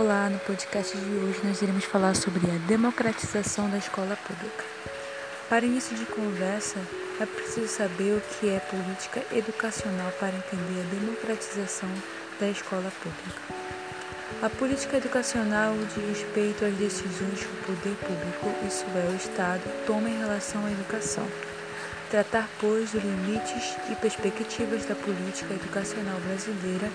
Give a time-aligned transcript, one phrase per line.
[0.00, 4.64] Olá, no podcast de hoje nós iremos falar sobre a democratização da escola pública.
[5.46, 6.78] Para início de conversa,
[7.20, 11.90] é preciso saber o que é política educacional para entender a democratização
[12.40, 13.42] da escola pública.
[14.40, 19.84] A política educacional diz respeito às decisões que o poder público, isso é, o Estado,
[19.86, 21.28] toma em relação à educação.
[22.10, 26.90] Tratar, pois, dos limites e perspectivas da política educacional brasileira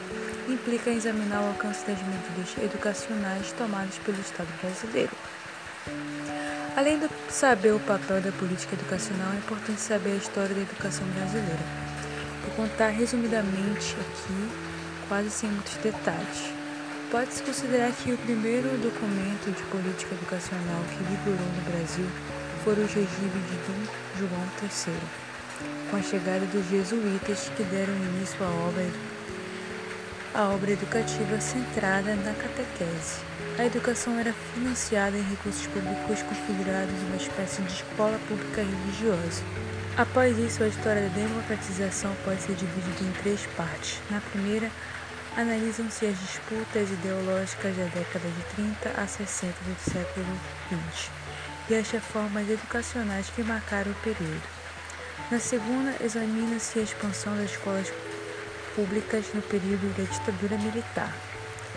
[0.50, 5.14] implica examinar o alcance das medidas educacionais tomadas pelo Estado brasileiro.
[6.76, 11.08] Além de saber o papel da política educacional, é importante saber a história da educação
[11.08, 11.64] brasileira.
[12.44, 14.52] Vou contar resumidamente aqui,
[15.08, 16.52] quase sem muitos detalhes.
[17.10, 22.06] Pode-se considerar que o primeiro documento de política educacional que vigorou no Brasil
[22.66, 23.84] foram os regimes de Dom
[24.18, 24.98] João III,
[25.92, 28.86] com a chegada dos jesuítas que deram início à obra,
[30.34, 33.22] à obra educativa centrada na catequese.
[33.60, 39.44] A educação era financiada em recursos públicos configurados uma espécie de escola pública religiosa.
[39.96, 44.02] Após isso, a história da democratização pode ser dividida em três partes.
[44.10, 44.72] Na primeira,
[45.38, 50.26] analisam-se as disputas ideológicas da década de 30 a 60 do século
[50.68, 51.25] XX
[51.70, 54.44] e as reformas educacionais que marcaram o período.
[55.32, 57.92] Na segunda, examina-se a expansão das escolas
[58.76, 61.16] públicas no período da ditadura militar,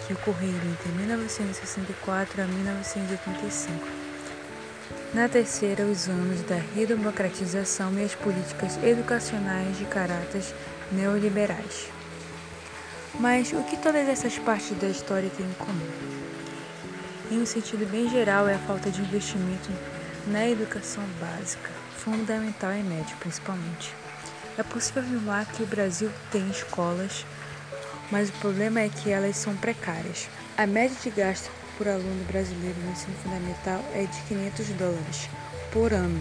[0.06, 3.86] que ocorreram entre 1964 a 1985.
[5.14, 10.42] Na terceira, os anos da redemocratização e as políticas educacionais de caráter
[10.92, 11.88] neoliberais.
[13.18, 16.37] Mas o que todas essas partes da história têm em comum?
[17.30, 19.70] Em um sentido bem geral, é a falta de investimento
[20.26, 23.94] na educação básica, fundamental e média principalmente.
[24.56, 27.24] É possível afirmar que o Brasil tem escolas,
[28.10, 30.28] mas o problema é que elas são precárias.
[30.56, 35.28] A média de gasto por aluno brasileiro no ensino fundamental é de 500 dólares
[35.70, 36.20] por ano.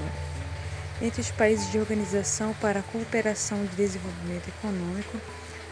[1.01, 5.17] Entre os países de Organização para a Cooperação e Desenvolvimento Econômico,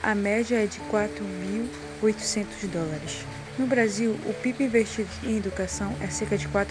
[0.02, 3.26] a média é de 4.800 dólares.
[3.58, 6.68] No Brasil, o PIB investido em educação é cerca de 4%.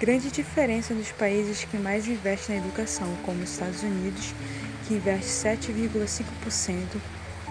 [0.00, 4.32] Grande diferença nos países que mais investem na educação, como os Estados Unidos,
[4.86, 6.98] que investe 7,5%,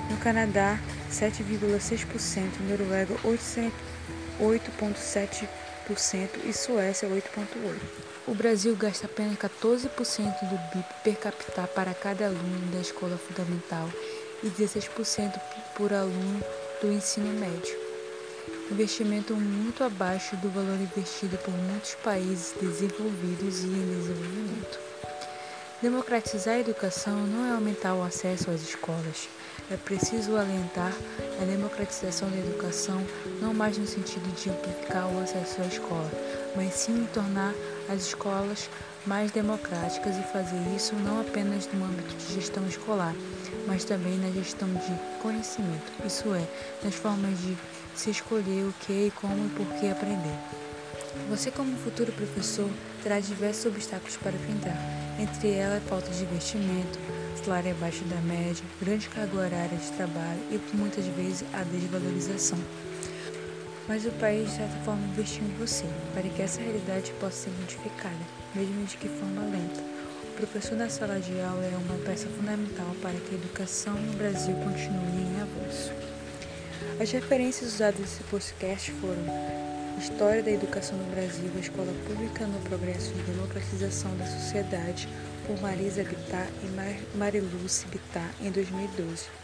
[0.10, 0.80] no Canadá
[1.12, 3.14] 7,6%, Noruega
[4.40, 7.80] 8,7% e Suécia 8,8%.
[8.26, 9.88] O Brasil gasta apenas 14%
[10.50, 13.88] do BIP per capita para cada aluno da escola fundamental
[14.42, 15.40] e 16%
[15.76, 16.42] por aluno
[16.82, 17.83] do ensino médio
[18.72, 24.80] investimento muito abaixo do valor investido por muitos países desenvolvidos e em desenvolvimento.
[25.82, 29.28] Democratizar a educação não é aumentar o acesso às escolas.
[29.70, 30.94] É preciso alentar
[31.42, 33.06] a democratização da educação
[33.42, 36.10] não mais no sentido de amplificar o acesso à escola,
[36.56, 37.54] mas sim tornar
[37.90, 38.70] as escolas
[39.06, 43.14] mais democráticas e fazer isso não apenas no âmbito de gestão escolar,
[43.68, 46.48] mas também na gestão de conhecimento, isso é,
[46.84, 47.58] nas formas de
[47.96, 50.38] se escolher o que e como e por que aprender.
[51.30, 52.70] Você, como futuro professor,
[53.04, 54.76] terá diversos obstáculos para enfrentar,
[55.20, 56.98] entre elas falta de investimento,
[57.44, 62.58] salário abaixo da média, grande carga horária de trabalho e, muitas vezes, a desvalorização.
[63.88, 67.52] Mas o país, de certa forma, investiu em você, para que essa realidade possa ser
[67.60, 68.16] modificada,
[68.56, 69.82] mesmo de que forma lenta.
[70.30, 74.14] O professor na sala de aula é uma peça fundamental para que a educação no
[74.14, 75.92] Brasil continue em avanço.
[77.00, 79.24] As referências usadas nesse podcast foram
[80.00, 85.08] História da Educação no Brasil, a Escola Pública no Progresso de Democratização da Sociedade,
[85.46, 89.43] por Marisa Bittar e Mariluce Bittar, em 2012.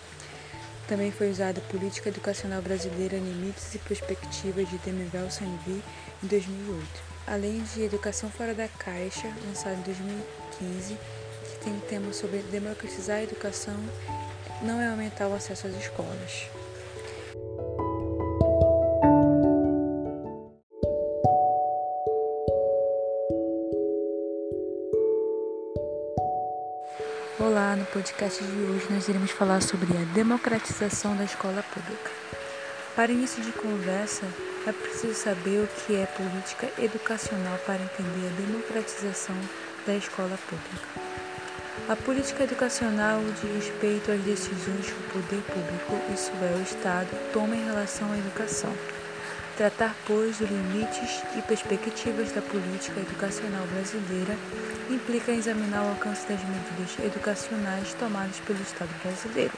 [0.90, 5.84] Também foi usada Política Educacional Brasileira, Limites e Perspectivas, de Demivel Sanvi,
[6.24, 6.84] em 2008.
[7.28, 10.98] Além de Educação Fora da Caixa, lançado em 2015,
[11.44, 13.78] que tem tema sobre democratizar a educação,
[14.64, 16.50] não é aumentar o acesso às escolas.
[27.42, 32.12] Olá, no podcast de hoje nós iremos falar sobre a democratização da escola pública.
[32.98, 34.26] Para início de conversa,
[34.68, 39.36] é preciso saber o que é política educacional para entender a democratização
[39.88, 40.86] da escola pública.
[41.88, 47.10] A política educacional diz respeito às decisões que o poder público, isso é, o Estado,
[47.32, 48.74] toma em relação à educação.
[49.60, 54.34] Tratar, pois, dos limites e perspectivas da política educacional brasileira
[54.90, 59.52] implica examinar o alcance das medidas educacionais tomadas pelo Estado brasileiro.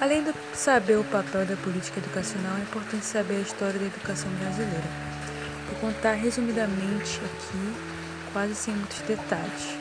[0.00, 4.28] Além de saber o papel da política educacional, é importante saber a história da educação
[4.32, 4.90] brasileira.
[5.70, 7.74] Vou contar resumidamente aqui,
[8.32, 9.78] quase sem muitos detalhes.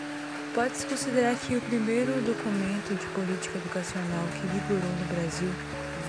[0.53, 5.49] Pode-se considerar que o primeiro documento de política educacional que vigorou no Brasil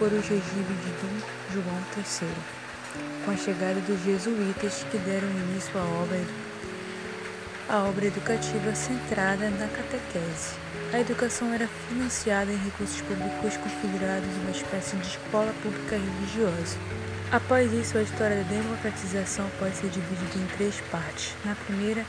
[0.03, 1.17] foram os regimes de Dom
[1.53, 2.29] João III,
[3.25, 6.21] com a chegada dos jesuítas que deram início à obra,
[7.69, 10.57] à obra educativa centrada na catequese.
[10.93, 16.77] A educação era financiada em recursos públicos configurados uma espécie de escola pública religiosa.
[17.31, 21.33] Após isso, a história da democratização pode ser dividida em três partes.
[21.45, 22.05] Na primeira,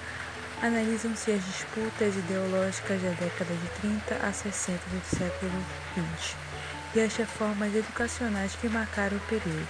[0.64, 5.64] analisam-se as disputas ideológicas da década de 30 a 60 do século
[5.94, 6.53] XX
[6.96, 9.68] e as reformas educacionais que marcaram o período.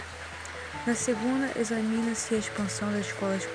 [0.86, 3.48] Na segunda, examina-se a expansão das escolas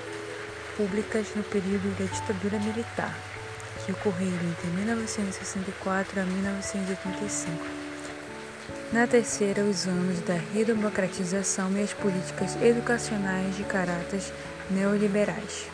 [0.75, 3.15] públicas no período da ditadura militar,
[3.85, 7.79] que ocorreu entre 1964 a 1985.
[8.91, 14.21] Na terceira, os anos da redemocratização e as políticas educacionais de caráter
[14.71, 15.67] neoliberais.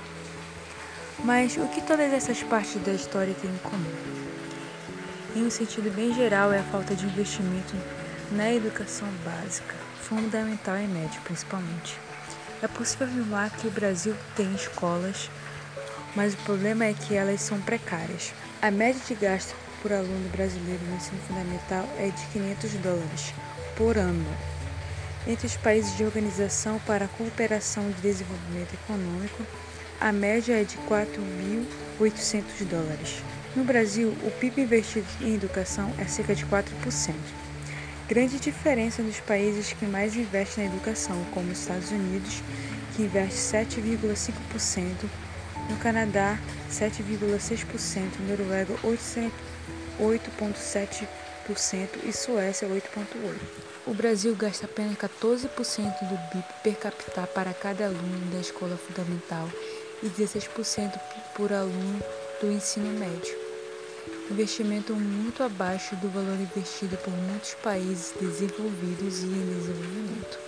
[1.24, 4.45] Mas o que todas essas partes da história têm em comum?
[5.36, 7.76] Em um sentido bem geral, é a falta de investimento
[8.32, 12.00] na educação básica, fundamental e médio principalmente.
[12.64, 15.30] É possível afirmar que o Brasil tem escolas,
[16.16, 18.34] mas o problema é que elas são precárias.
[18.62, 23.34] A média de gasto por aluno brasileiro no ensino fundamental é de 500 dólares
[23.76, 24.26] por ano.
[25.28, 29.46] Entre os países de Organização para a Cooperação e Desenvolvimento Econômico,
[30.00, 33.22] a média é de 4.800 dólares.
[33.56, 36.66] No Brasil, o PIB investido em educação é cerca de 4%.
[38.06, 42.44] Grande diferença nos países que mais investem na educação, como os Estados Unidos,
[42.94, 45.10] que investe 7,5%,
[45.69, 46.38] no Canadá
[46.69, 51.08] 7,6%, Noruega 8,7%
[52.04, 53.40] e Suécia 8,8%.
[53.88, 59.50] O Brasil gasta apenas 14% do BIP per capita para cada aluno da escola fundamental
[60.04, 61.00] e 16%
[61.36, 62.04] por aluno
[62.42, 63.45] do ensino médio.
[64.30, 70.39] Investimento muito abaixo do valor investido por muitos países desenvolvidos e em desenvolvimento.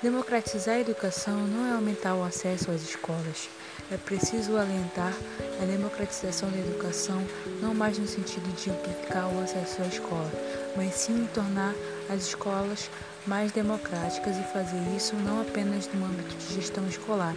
[0.00, 3.48] Democratizar a educação não é aumentar o acesso às escolas.
[3.90, 5.12] É preciso alentar
[5.60, 7.26] a democratização da educação
[7.60, 10.30] não mais no sentido de amplificar o acesso à escola,
[10.76, 11.74] mas sim tornar
[12.08, 12.88] as escolas
[13.26, 17.34] mais democráticas e fazer isso não apenas no âmbito de gestão escolar,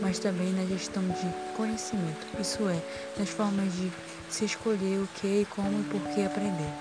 [0.00, 2.80] mas também na gestão de conhecimento, isso é,
[3.18, 3.90] nas formas de
[4.28, 6.72] se escolher o que e como e por que aprender.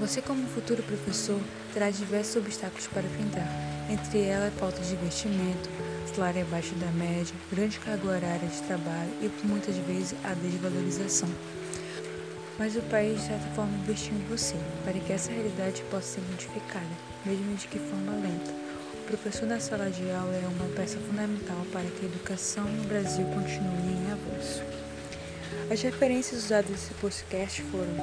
[0.00, 1.40] Você, como futuro professor,
[1.72, 3.48] terá diversos obstáculos para enfrentar,
[3.90, 5.68] entre elas falta de investimento,
[6.14, 11.28] salário abaixo da média, grande carga horária de trabalho e, muitas vezes, a desvalorização.
[12.58, 16.20] Mas o país, de certa forma, investiu em você, para que essa realidade possa ser
[16.30, 16.86] modificada,
[17.24, 18.50] mesmo de que forma lenta.
[18.94, 22.84] O professor na sala de aula é uma peça fundamental para que a educação no
[22.84, 24.62] Brasil continue em avanço.
[25.70, 27.94] As referências usadas nesse podcast foram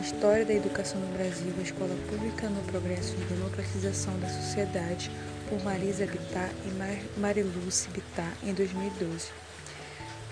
[0.00, 5.10] História da Educação no Brasil, a Escola Pública no Progresso de Democratização da Sociedade,
[5.48, 9.47] por Marisa Bittar e Mariluce Bittar, em 2012.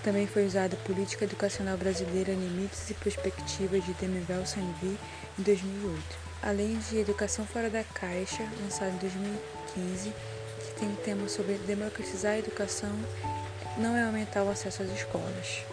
[0.07, 4.97] Também foi usada Política Educacional Brasileira, Limites e Perspectivas, de Demivel Sanvi,
[5.37, 6.01] em 2008.
[6.41, 10.13] Além de Educação Fora da Caixa, lançado em 2015,
[10.61, 12.97] que tem tema sobre democratizar a educação,
[13.77, 15.65] não é aumentar o acesso às escolas.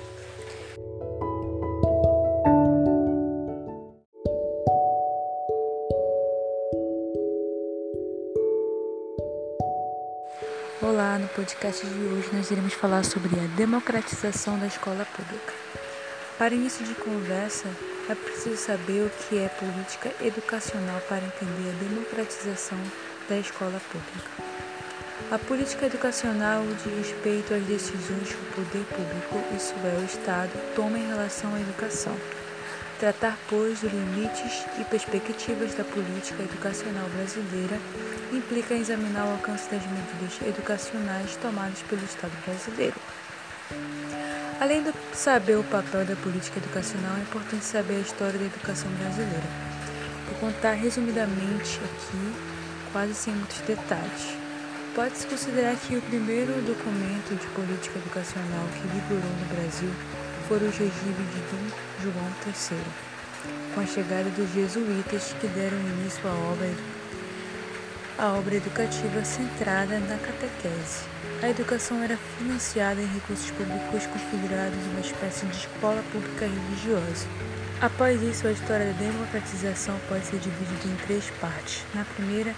[10.95, 15.53] Olá, no podcast de hoje nós iremos falar sobre a democratização da escola pública.
[16.39, 17.67] Para início de conversa,
[18.09, 22.79] é preciso saber o que é política educacional para entender a democratização
[23.29, 24.31] da escola pública.
[25.33, 30.53] A política educacional diz respeito às decisões que o poder público, isso é, o Estado,
[30.77, 32.17] toma em relação à educação.
[32.99, 37.77] Tratar, pois, dos limites e perspectivas da política educacional brasileira
[38.33, 42.95] implica examinar o alcance das medidas educacionais tomadas pelo Estado brasileiro.
[44.61, 48.91] Além de saber o papel da política educacional, é importante saber a história da educação
[48.93, 49.43] brasileira.
[50.31, 52.33] Vou contar resumidamente aqui,
[52.93, 54.39] quase sem muitos detalhes.
[54.95, 59.91] Pode-se considerar que o primeiro documento de política educacional que vigorou no Brasil
[60.49, 61.41] foram os regimes de
[62.05, 62.79] João III,
[63.75, 66.69] com a chegada dos jesuítas que deram início à obra
[68.19, 71.07] a obra educativa centrada na catequese.
[71.43, 77.27] A educação era financiada em recursos públicos configurados uma espécie de escola pública religiosa.
[77.81, 81.85] Após isso, a história da democratização pode ser dividida em três partes.
[81.95, 82.55] Na primeira,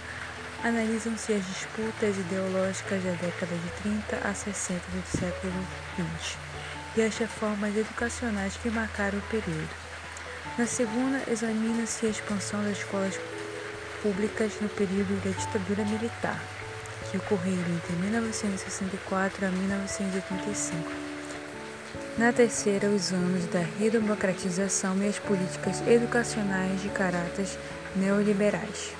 [0.63, 6.46] analisam-se as disputas ideológicas da década de 30 a 60 do século XX
[6.97, 9.69] e as reformas educacionais que marcaram o período.
[10.57, 13.19] Na segunda, examina-se a expansão das escolas
[14.01, 16.41] públicas no período da ditadura militar,
[17.11, 20.91] que ocorreram entre 1964 a 1985.
[22.17, 27.47] Na terceira, os anos da redemocratização e as políticas educacionais de caráter
[27.95, 28.91] neoliberais.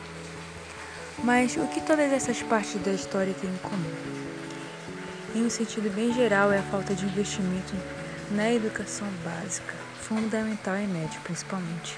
[1.24, 4.37] Mas o que todas essas partes da história têm em comum?
[5.38, 7.76] Em um sentido bem geral, é a falta de investimento
[8.32, 11.96] na educação básica, fundamental e médio principalmente.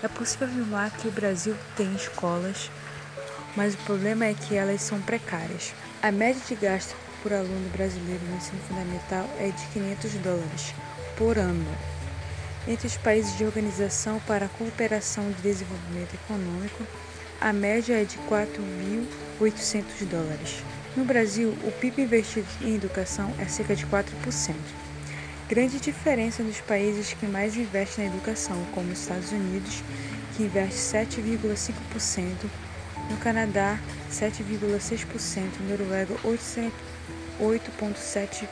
[0.00, 2.70] É possível afirmar que o Brasil tem escolas,
[3.56, 5.74] mas o problema é que elas são precárias.
[6.00, 10.74] A média de gasto por aluno brasileiro no ensino fundamental é de 500 dólares
[11.16, 11.66] por ano.
[12.68, 16.86] Entre os países de Organização para a Cooperação e Desenvolvimento Econômico,
[17.40, 20.62] a média é de 4.800 dólares.
[20.98, 24.56] No Brasil, o PIB investido em educação é cerca de 4%.
[25.48, 29.84] Grande diferença nos países que mais investem na educação, como os Estados Unidos,
[30.36, 32.50] que investe 7,5%,
[33.08, 33.78] no Canadá
[34.10, 38.48] 7,6%, Noruega 8,7%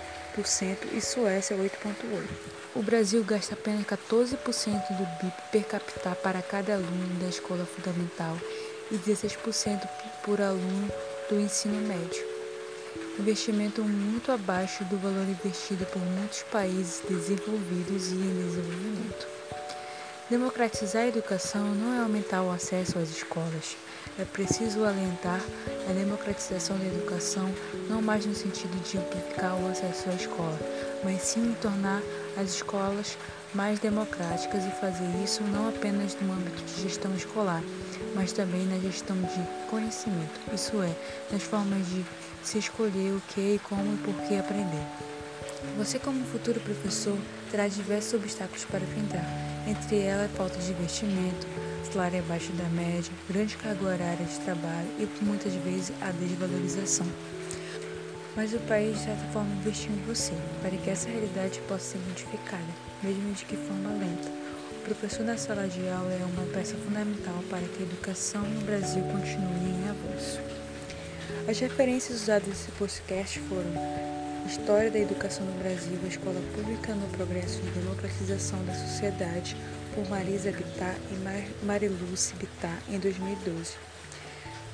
[0.92, 2.28] e Suécia 8,8%.
[2.76, 4.36] O Brasil gasta apenas 14%
[4.96, 8.38] do BIP per capita para cada aluno da escola fundamental
[8.92, 9.84] e 16%
[10.22, 10.88] por aluno
[11.28, 12.35] do ensino médio
[13.18, 19.26] investimento muito abaixo do valor investido por muitos países desenvolvidos e em desenvolvimento.
[20.28, 23.76] Democratizar a educação não é aumentar o acesso às escolas.
[24.18, 25.40] É preciso alentar
[25.88, 27.48] a democratização da educação
[27.88, 30.58] não mais no sentido de amplificar o acesso à escola,
[31.04, 32.02] mas sim tornar
[32.36, 33.16] as escolas
[33.54, 37.62] mais democráticas e fazer isso não apenas no âmbito de gestão escolar,
[38.16, 40.90] mas também na gestão de conhecimento, isso é,
[41.30, 42.02] nas formas de
[42.42, 44.86] se escolher o que como e por que aprender.
[45.76, 47.18] Você, como futuro professor,
[47.50, 49.22] terá diversos obstáculos para enfrentar,
[49.68, 51.46] entre elas falta de investimento,
[51.92, 57.06] salário abaixo da média, grande carga horária de trabalho e, muitas vezes, a desvalorização.
[58.34, 60.32] Mas o país, de certa forma, investiu em você,
[60.62, 62.64] para que essa realidade possa ser modificada,
[63.02, 64.45] mesmo de que forma lenta.
[64.86, 69.02] Professor na sala de aula é uma peça fundamental para que a educação no Brasil
[69.02, 70.40] continue em avanço.
[71.48, 73.72] As referências usadas nesse podcast foram
[74.46, 79.56] História da Educação no Brasil, a Escola Pública no Progresso de Democratização da Sociedade,
[79.92, 83.72] por Marisa Bittar e Mariluce Bittar, em 2012.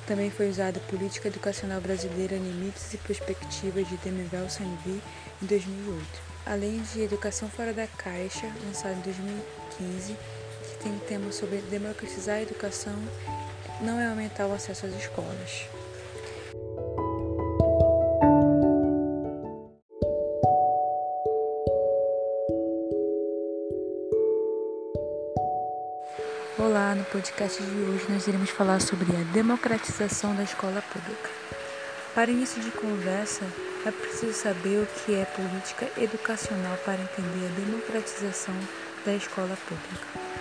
[0.05, 5.01] Também foi usada Política Educacional Brasileira, Limites e Perspectivas, de Demivel Sanvi,
[5.41, 6.32] em 2008.
[6.45, 12.41] Além de Educação Fora da Caixa, lançado em 2015, que tem tema sobre democratizar a
[12.41, 12.93] educação,
[13.79, 15.67] não é aumentar o acesso às escolas.
[26.59, 31.29] Olá, no podcast de hoje nós iremos falar sobre a democratização da escola pública.
[32.13, 33.45] Para início de conversa,
[33.85, 38.55] é preciso saber o que é política educacional para entender a democratização
[39.05, 40.33] da escola pública.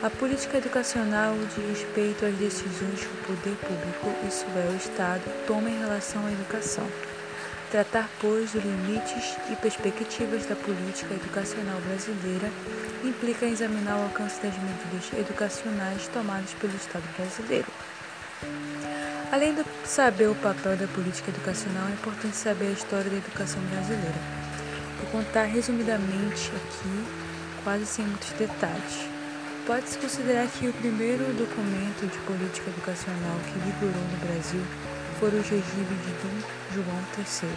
[0.00, 5.22] A política educacional diz respeito às decisões que o poder público, isso é, o Estado,
[5.46, 6.86] toma em relação à educação.
[7.70, 12.48] Tratar, pois, dos limites e perspectivas da política educacional brasileira
[13.04, 17.66] implica examinar o alcance das medidas educacionais tomadas pelo Estado brasileiro.
[19.30, 23.60] Além de saber o papel da política educacional, é importante saber a história da educação
[23.70, 24.18] brasileira.
[24.98, 27.04] Vou contar resumidamente aqui,
[27.62, 29.08] quase sem muitos detalhes.
[29.66, 34.62] Pode-se considerar que o primeiro documento de política educacional que vigorou no Brasil
[35.20, 37.50] foi o regime de Dom João III,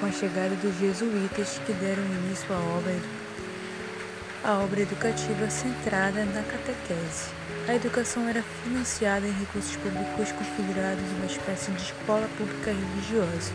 [0.00, 3.21] com a chegada dos jesuítas que deram início à obra
[4.44, 7.30] a obra educativa centrada na catequese.
[7.68, 13.52] A educação era financiada em recursos públicos configurados uma espécie de escola pública religiosa.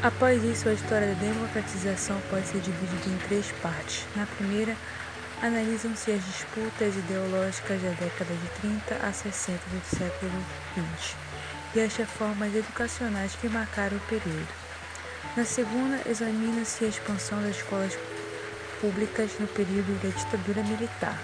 [0.00, 4.06] Após isso, a história da democratização pode ser dividida em três partes.
[4.14, 4.76] Na primeira,
[5.42, 11.16] analisam-se as disputas ideológicas da década de 30 a 60 do século XX
[11.74, 14.48] e as reformas educacionais que marcaram o período.
[15.36, 17.98] Na segunda, examina-se a expansão das escolas
[18.80, 21.20] públicas no período da ditadura militar,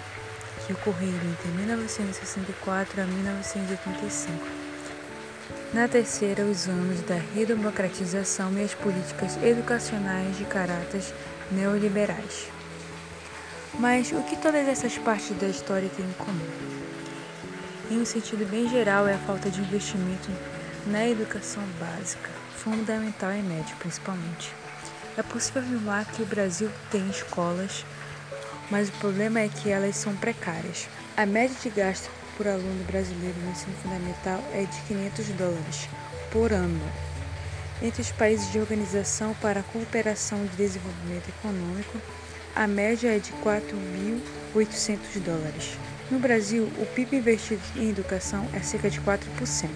[0.65, 4.65] que ocorreram entre 1964 a 1985.
[5.73, 11.03] Na terceira, os anos da redemocratização e as políticas educacionais de caráter
[11.51, 12.47] neoliberais.
[13.77, 16.75] Mas o que todas essas partes da história têm em comum?
[17.91, 20.31] Em um sentido bem geral, é a falta de investimento
[20.87, 24.64] na educação básica, fundamental e média principalmente.
[25.17, 27.85] É possível afirmar que o Brasil tem escolas,
[28.69, 30.89] mas o problema é que elas são precárias.
[31.15, 35.87] A média de gasto por aluno brasileiro no ensino fundamental é de 500 dólares
[36.31, 36.81] por ano.
[37.81, 41.97] Entre os países de Organização para a Cooperação e Desenvolvimento Econômico,
[42.53, 45.77] a média é de 4.800 dólares.
[46.11, 49.69] No Brasil, o PIB investido em educação é cerca de 4%.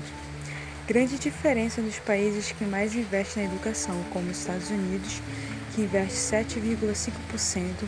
[0.89, 5.22] Grande diferença nos países que mais investem na educação, como os Estados Unidos,
[5.75, 7.88] que investe 7,5%,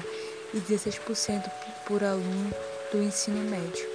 [0.53, 1.49] e 16%
[1.87, 2.53] por aluno
[2.91, 3.90] do ensino médio.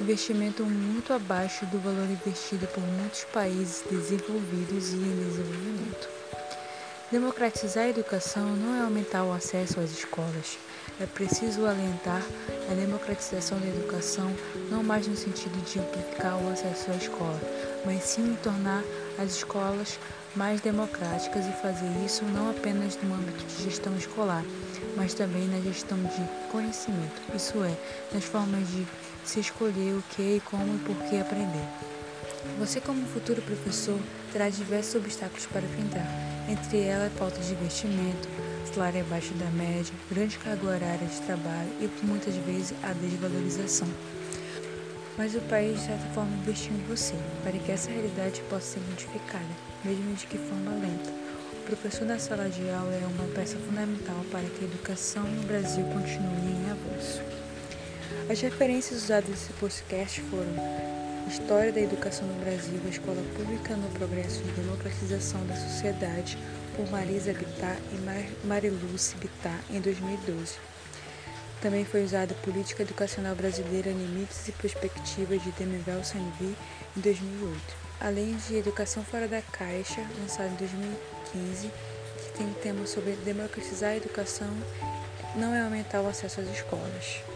[0.00, 6.08] Investimento muito abaixo do valor investido por muitos países desenvolvidos e em desenvolvimento.
[7.12, 10.58] Democratizar a educação não é aumentar o acesso às escolas.
[10.98, 12.22] É preciso alentar
[12.70, 14.34] a democratização da educação
[14.70, 17.40] não mais no sentido de amplificar o acesso à escola,
[17.84, 18.82] mas sim tornar
[19.18, 19.98] as escolas
[20.34, 24.44] mais democráticas e fazer isso não apenas no âmbito de gestão escolar,
[24.96, 27.76] mas também na gestão de conhecimento, isso é,
[28.14, 28.86] nas formas de
[29.24, 31.68] se escolher o que e como e por que aprender.
[32.58, 33.98] Você, como futuro professor,
[34.32, 36.06] terá diversos obstáculos para enfrentar,
[36.48, 38.28] entre elas falta de investimento,
[38.72, 43.88] salário abaixo da média, grande carga horária de trabalho e, muitas vezes, a desvalorização.
[45.18, 48.80] Mas o país, de certa forma, investiu em você, para que essa realidade possa ser
[48.88, 49.44] modificada,
[49.84, 51.10] mesmo de que forma lenta.
[51.52, 55.42] O professor na sala de aula é uma peça fundamental para que a educação no
[55.42, 57.20] Brasil continue em avanço.
[58.30, 60.54] As referências usadas nesse podcast foram
[61.26, 66.38] História da Educação no Brasil, a Escola Pública no Progresso de Democratização da Sociedade,
[66.76, 70.58] por Marisa Bittar e Mariluce Bittar, em 2012.
[71.60, 76.56] Também foi usada Política Educacional Brasileira, Limites e Perspectivas, de Demivel Sanvi,
[76.96, 77.60] em 2008.
[78.00, 81.68] Além de Educação Fora da Caixa, lançado em 2015,
[82.16, 84.56] que tem um tema sobre democratizar a educação,
[85.34, 87.29] não é aumentar o acesso às escolas.